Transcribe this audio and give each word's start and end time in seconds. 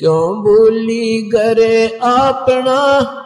क्यों 0.00 0.42
भूली 0.42 1.22
करे 1.22 1.98
अपना 2.02 3.16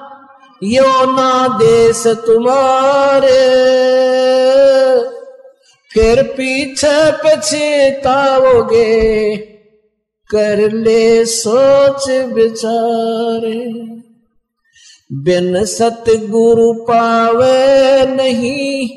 यो 0.63 1.17
ना 1.17 1.49
देश 1.49 2.07
तुम्हारे। 2.07 3.45
फिर 5.93 6.23
पीछे 6.23 7.13
पछताओगे 7.13 9.37
कर 10.31 10.73
ले 10.73 11.25
सोच 11.25 12.11
विचारे। 12.11 13.85
बिन 15.13 15.65
सतगुरु 15.65 16.73
पावे 16.73 18.07
नहीं, 18.07 18.89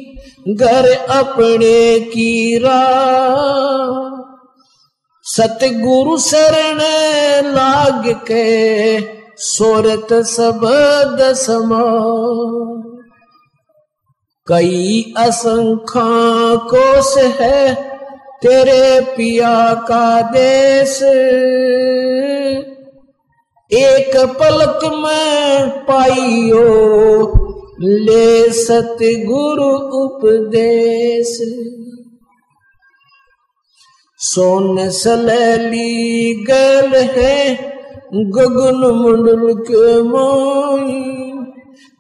घर 0.56 0.94
अपने 0.94 2.00
की 2.00 2.58
रा 2.58 2.98
सतगुरु 5.38 6.18
शरण 6.18 6.78
लाग 7.56 8.04
के 8.08 9.02
सोरत 9.38 10.14
सब 10.14 10.62
समा 11.22 11.84
कई 14.48 15.14
असंख्या 15.18 16.56
कोश 16.56 17.18
है 17.18 17.76
तेरे 18.42 19.02
पिया 19.02 19.74
का 19.74 20.22
देश। 20.22 21.04
एक 23.72 24.18
पलक 24.18 24.80
में 24.84 25.70
पाइयो 25.70 26.68
ले 27.82 28.52
सतगुरु 28.54 29.72
उपदेश। 30.04 31.38
सोन 34.20 34.90
सलैली 34.90 36.34
गल 36.50 36.96
है, 36.96 37.54
गगन 38.14 38.80
मंडल 38.96 39.54
के 39.54 40.02
मोई। 40.02 41.02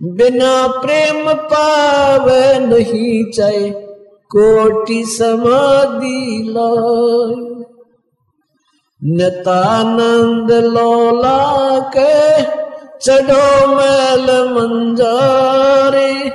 बिना 0.03 0.67
प्रेम 0.67 1.33
पावे 1.33 2.59
नहीं 2.59 3.31
चाहे, 3.31 3.69
कोटि 4.35 5.03
समाधि 5.05 6.43
लाए। 6.49 7.35
नतानंद 9.03 10.51
लोला 10.51 11.79
के 11.79 12.43
चढ़ो 12.99 13.67
मैल 13.67 14.25
मंजारे, 14.49 16.29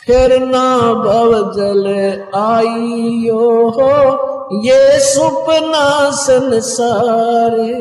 फिर 0.00 0.38
ना 0.38 0.92
भव 0.92 1.52
जल 1.52 1.86
आइयो 2.34 3.68
हो 3.70 4.31
ये 4.50 5.00
सुपना 5.00 6.10
संसारे। 6.10 7.74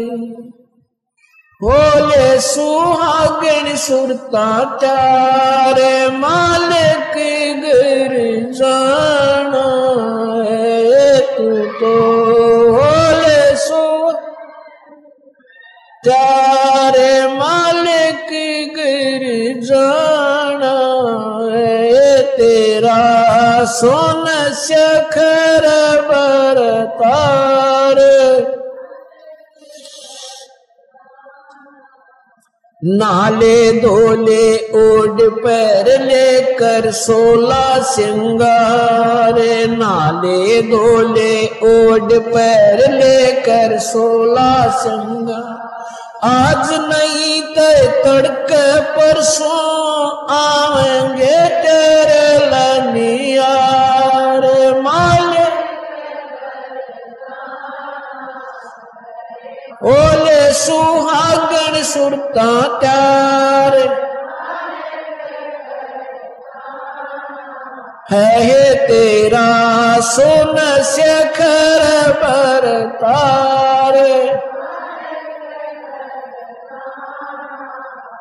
बोले 1.63 2.39
सुहागण 2.39 3.75
सुरता 3.75 4.63
तारे 4.63 6.07
मालिक 6.17 7.13
गिर 7.61 8.13
जाना 8.53 9.67
तू 11.37 11.49
तो। 11.79 11.95
बोले 12.71 13.55
सु 13.55 14.11
तारे 16.07 17.27
मालिक 17.27 18.29
गिर 18.75 19.63
जाना 19.63 20.75
तेरा। 22.37 23.01
सोन 23.65 24.25
शखर 24.53 25.80
बरतार 27.03 27.99
नाले 32.83 33.81
धोले 33.81 34.67
ओड 34.69 35.21
पर 35.21 36.01
लेकर 36.03 36.91
सोला 36.91 37.79
सिंगार। 37.83 39.39
नाले 39.67 40.61
धोले 40.61 41.45
ओड 41.47 42.13
पर 42.13 42.91
लेकर 42.91 43.79
सोला 43.79 44.69
सिंगार। 44.69 45.71
आज 46.23 46.73
नहीं 46.73 47.41
तो 47.41 47.71
तड़क 48.03 48.47
परसों 48.97 50.11
आवेंगे 50.35 51.10
ओले 59.83 60.41
सुहागन 60.53 61.81
सुरता 61.83 62.49
त्यार 62.79 63.77
है 68.11 68.75
तेरा 68.87 69.47
सोन 69.99 70.57
शेखर 70.83 72.11
पर 72.11 72.67
तारे। 73.01 74.13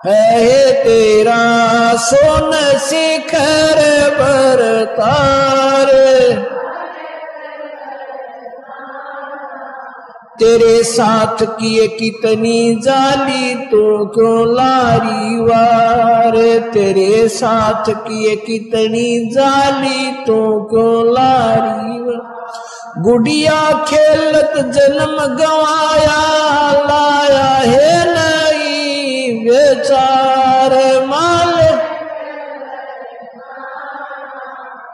है 0.06 0.72
तेरा 0.84 1.42
सोन 1.96 2.52
शिखर 2.78 3.80
बरतार 4.20 5.39
तेरे 10.40 10.82
साथ 10.82 11.42
किए 11.42 11.86
कितनी 11.88 12.74
जाली 12.74 13.54
तो 13.54 14.06
क्यों 14.06 14.54
लारी 14.56 15.40
वार? 15.40 16.36
तेरे 16.70 17.28
साथ 17.28 17.90
किए 17.90 18.36
कितनी 18.36 19.26
जाली 19.26 20.10
तो 20.12 20.38
क्यों 20.64 21.14
लारी 21.14 21.90
गुड़िया 23.02 23.84
खेलत 23.88 24.52
जन्म 24.56 25.16
गवाया, 25.36 26.22
लाया 26.86 27.50
है 27.72 27.92
नई 28.08 29.32
बेचार 29.44 30.72
माल 31.06 31.49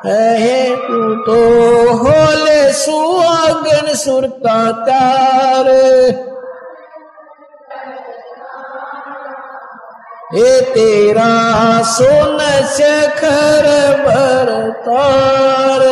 है 0.07 0.65
तू 0.87 0.99
तो 1.27 1.39
होले 2.03 2.61
सुआगन 2.81 3.93
सुरता 4.03 4.59
तार 4.87 5.71
हे 10.35 10.51
तेरा 10.75 11.33
सोन 11.91 12.39
शेखर 12.77 13.67
बरतार 14.07 15.83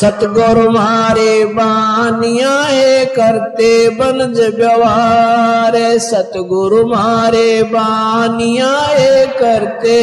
सतगुरु 0.00 0.70
मारे 0.70 1.44
बानियाए 1.44 3.04
करते 3.04 3.70
बनज 3.88 4.40
व्यवहार। 4.56 5.76
सतगुरु 5.98 6.86
मारे 6.86 7.62
बानियाए 7.62 9.26
करते। 9.26 9.96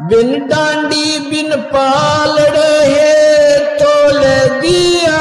बिन 0.00 0.48
डांडी 0.48 1.18
बिन 1.18 1.56
पालड़ 1.56 2.58
है 2.58 3.58
तोल 3.74 4.20
दिया 4.60 5.20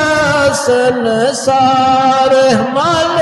संसार 0.54 2.34
माल 2.74 3.20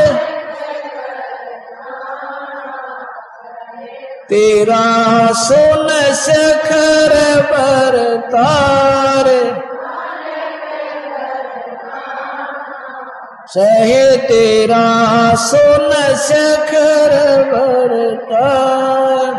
तेरा 4.30 4.86
सोन 5.34 5.88
सखर 6.14 7.14
बरतार 7.52 9.28
सहे 13.54 14.18
तेरा 14.18 15.36
सोन 15.36 15.92
सखर 16.16 17.14
बरतार 17.52 19.34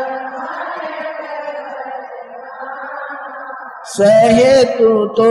सहे 3.84 4.64
तू 4.64 5.06
तो 5.06 5.30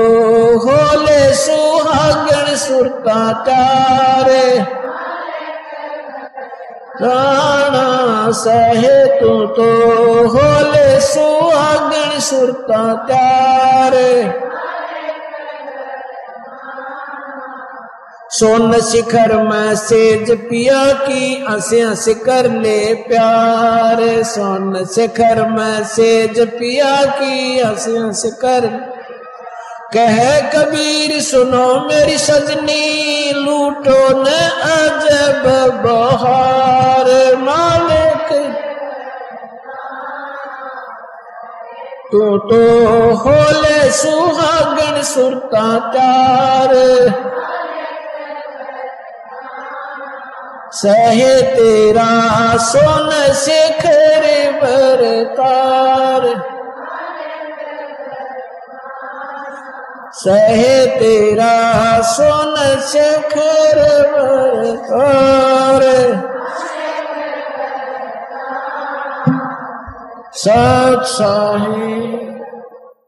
होले 0.59 1.33
सुहागण 1.33 2.55
सुरता 2.55 3.33
तारे। 3.33 4.59
राणा, 7.01 8.31
सहे 8.31 9.19
तू 9.19 9.45
तो 9.45 9.69
होले 10.27 11.01
सुहागण 11.01 12.19
सुरता 12.19 12.93
तारे। 12.93 14.41
सोन 18.31 18.79
शिखर 18.79 19.31
में 19.37 19.75
सेज 19.75 20.29
पिया 20.41 20.83
की 20.93 21.45
हंस 21.49 21.69
हंस 21.73 22.05
कर 22.25 22.49
ले 22.51 22.93
प्यार। 23.07 24.23
सोन 24.23 24.85
शिखर 24.85 25.41
में 25.47 25.83
सेज 25.85 26.39
पिया 26.49 26.95
की 27.05 27.59
हंस 27.59 27.87
हंस 27.87 28.21
कर। 28.41 28.67
कह 29.93 30.17
कबीर, 30.51 31.19
सुनो 31.21 31.67
मेरी 31.87 32.17
सजनी, 32.17 33.31
लूटो 33.33 33.99
न 34.19 34.37
अजब 34.69 35.43
बहार। 35.83 37.09
मालिक, 37.37 38.31
तू 42.11 42.37
तो 42.47 42.63
होले 43.15 43.91
सुहागन 43.91 45.01
सुरता 45.03 45.67
चार 45.91 46.73
सहे 50.73 51.31
तेरा 51.55 52.11
सोन 52.65 53.09
शेखर 53.35 54.25
बरतार 54.61 56.27
सहे 60.21 60.85
तेरा 60.99 61.51
सोन 62.13 62.55
शेखर 62.91 63.81
बरतार 64.13 65.83
सत 70.43 71.03
साही 71.07 72.30